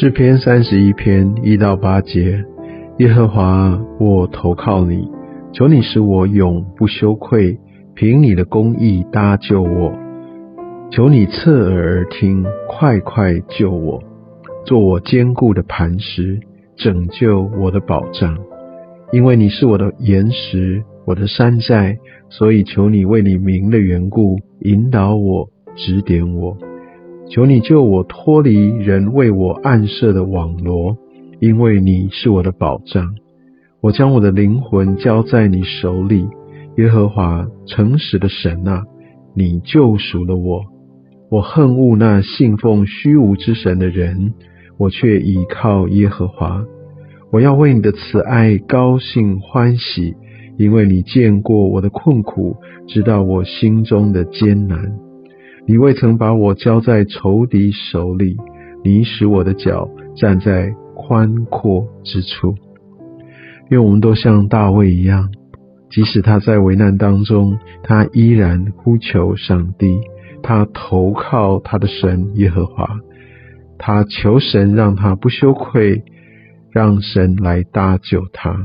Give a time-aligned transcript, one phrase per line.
[0.00, 2.44] 诗篇三十一篇一到八节，
[2.98, 5.10] 耶和华，我投靠你，
[5.52, 7.58] 求你使我永不羞愧，
[7.96, 9.92] 凭你的公义搭救我。
[10.92, 14.00] 求你侧耳听，快快救我，
[14.64, 16.38] 做我坚固的磐石，
[16.76, 18.38] 拯救我的保障。
[19.10, 21.96] 因为你是我的岩石，我的山寨，
[22.28, 26.56] 所以求你为你名的缘故，引导我，指点我。
[27.30, 30.96] 求你救我脱离人为我暗设的网罗，
[31.40, 33.14] 因为你是我的保障。
[33.80, 36.26] 我将我的灵魂交在你手里，
[36.78, 38.84] 耶和华诚实的神啊，
[39.34, 40.62] 你救赎了我。
[41.30, 44.32] 我恨恶那信奉虚无之神的人，
[44.78, 46.64] 我却倚靠耶和华。
[47.30, 50.14] 我要为你的慈爱高兴欢喜，
[50.56, 54.98] 因为你见过我的困苦，知道我心中的艰难。
[55.68, 58.38] 你未曾把我交在仇敌手里，
[58.82, 62.54] 你使我的脚站在宽阔之处。
[63.68, 65.28] 愿我们都像大卫一样，
[65.90, 70.00] 即使他在危难当中，他依然呼求上帝，
[70.42, 72.88] 他投靠他的神耶和华，
[73.76, 76.02] 他求神让他不羞愧，
[76.72, 78.56] 让神来搭救他，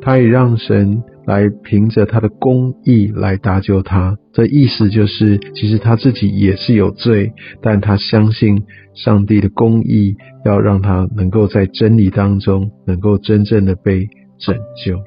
[0.00, 1.00] 他也让神。
[1.28, 14.98] 来凭着他的公义来搭救他，这意思就是，其实他自己也是有罪，但他相信上帝的公义，要让他能够在真理当中，能够真正的被拯救。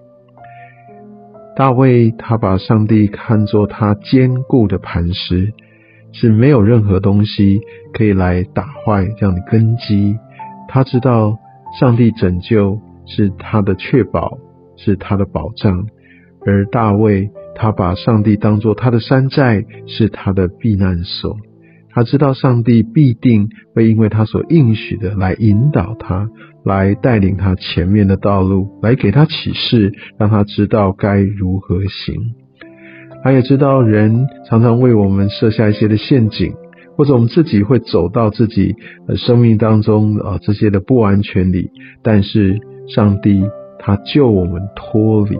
[1.55, 5.51] 大卫他把上帝看作他坚固的磐石，
[6.11, 7.61] 是没有任何东西
[7.93, 10.15] 可以来打坏这样的根基。
[10.67, 11.39] 他知道
[11.79, 14.37] 上帝拯救是他的确保，
[14.77, 15.87] 是他的保障。
[16.45, 21.37] 而大卫，他把上帝当作他的山寨，是他的避难所。
[21.93, 26.29] 他知道上帝必定会因为他所应许的来引导他，
[26.63, 32.15] 来带领他前面的道路，来给他启示，让他知道该如何行。
[33.23, 36.53] 他也知道人常常为我们设下一些的陷阱，
[36.95, 38.73] 或者我们自己会走到自己
[39.17, 41.69] 生命当中啊这些的不安全里，
[42.01, 42.57] 但是
[42.87, 43.43] 上帝
[43.79, 45.37] 他救我们脱离。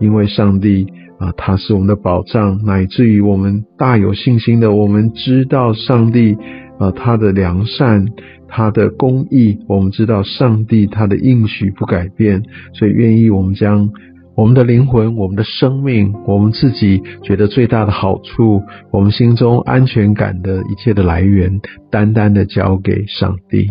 [0.00, 0.86] 因为上帝
[1.18, 6.36] 啊，他是我们的保障，乃至于我们大有信心的，我们知道上帝
[6.78, 8.06] 啊，他的良善，
[8.46, 12.42] 他的公义，我们知道上帝他的应许不改变，
[12.72, 13.90] 所以愿意我们将
[14.36, 21.60] 我们的灵魂、我们的生命、我们自己觉得最大的好处，我们心中安全感的一切的来源，
[21.90, 23.68] 单单的交给上帝。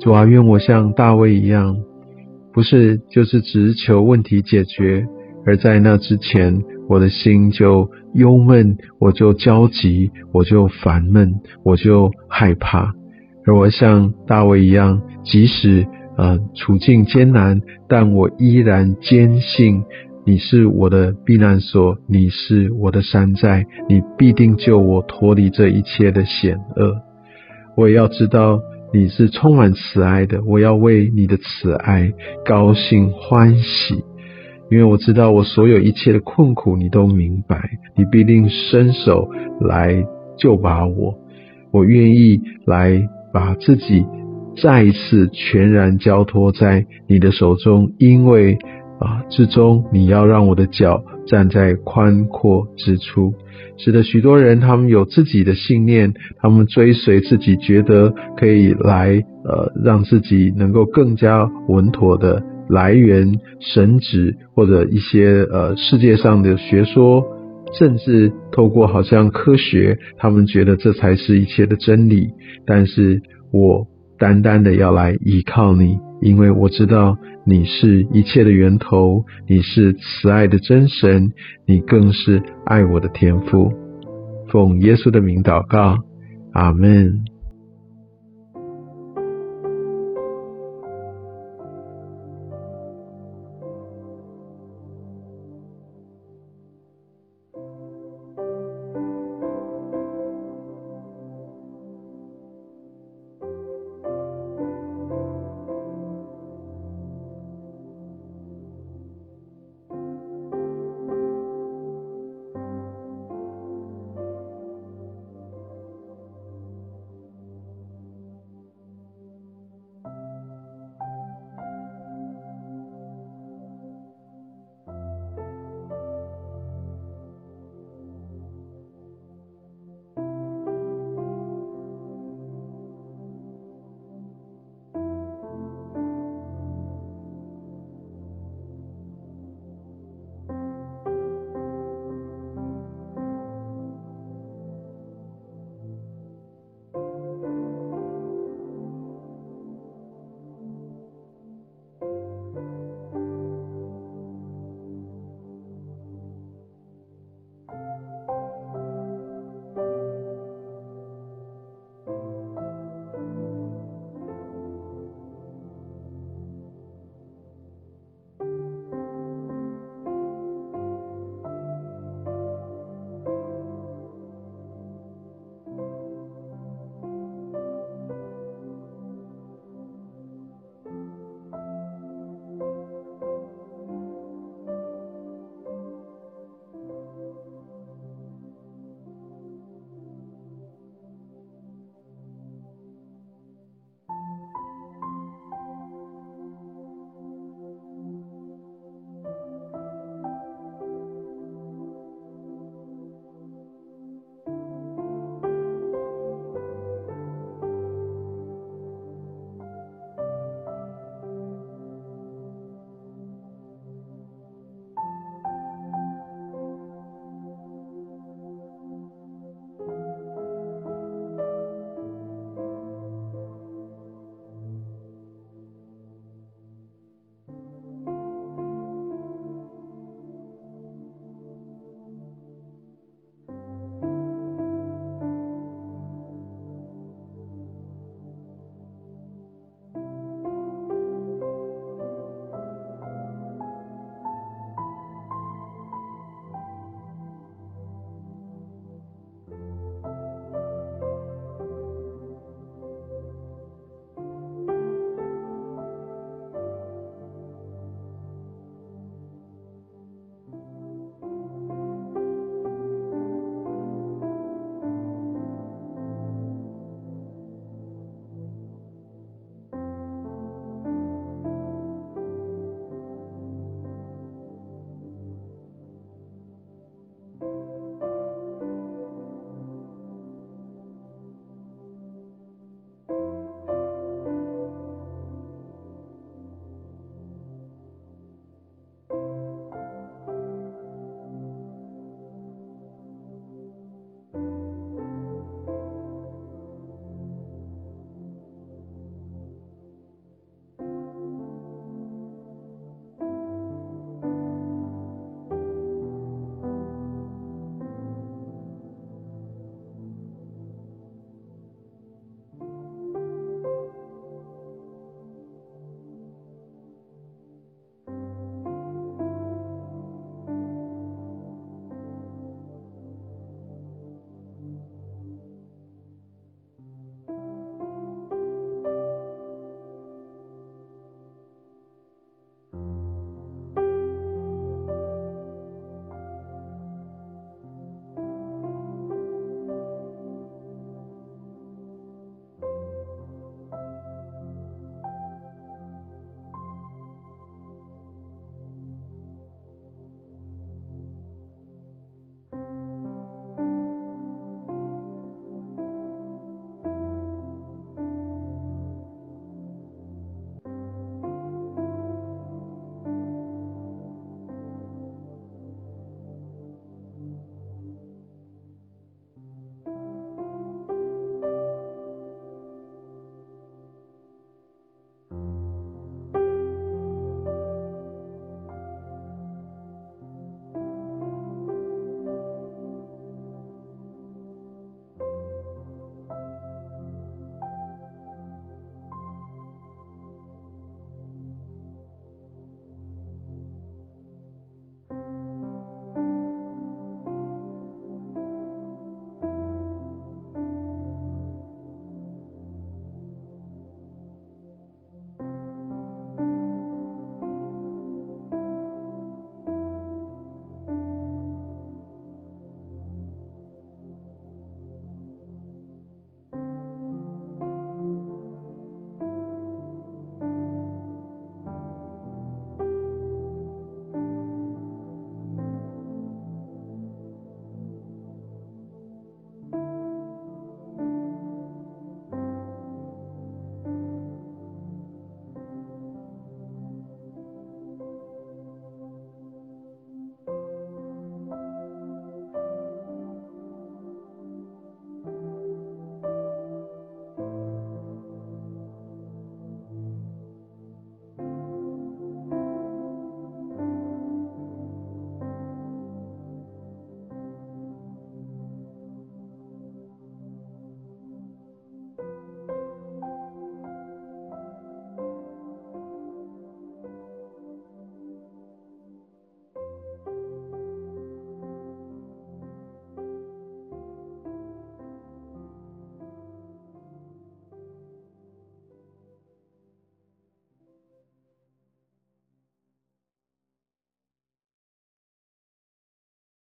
[0.00, 1.78] 主啊，愿我像大卫一样，
[2.52, 5.06] 不是就是只求问题解决。
[5.44, 12.94] 而在那之前，我的心就忧闷，我就焦急，我就烦闷，我就害怕。
[13.44, 15.86] 而我像大卫一样，即使
[16.16, 19.82] 呃处境艰难，但我依然坚信
[20.24, 26.94] 你是我的避难所，你是我的山寨，你必定救我脱离这一切的险恶。
[27.76, 28.60] 我也要知道
[28.92, 32.12] 你是充满慈爱的，我要为你的慈爱
[32.44, 34.04] 高兴欢喜。
[34.72, 37.60] 因为我知道我所有一切的困苦，你都明白，
[37.94, 39.28] 你必定伸手
[39.60, 40.02] 来
[40.38, 41.14] 救把我。
[41.70, 44.06] 我愿意来把自己
[44.62, 48.56] 再一次全然交托在你的手中，因为
[48.98, 53.34] 啊，至终你要让我的脚站在宽阔之处。
[53.76, 62.42] 使得许多人他们有自己的信念，他们追随自己觉得可以来呃让自己能够更加稳妥的。
[62.72, 67.22] 来源神旨或者一些呃世界上的学说，
[67.78, 72.30] 甚至透过好像科学，他们觉得这才是一切的真理。
[72.66, 73.20] 但是
[73.52, 73.86] 我
[74.18, 81.32] 单单的要来依靠你，因为我知道你是一切的源头，你是慈爱的真神，
[81.66, 83.72] 你更是爱我的天父。
[84.48, 85.98] 奉耶稣的名祷告，
[86.52, 87.24] 阿门。